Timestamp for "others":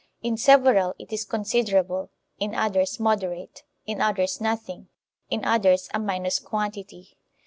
2.55-2.99, 4.01-4.41, 5.45-5.89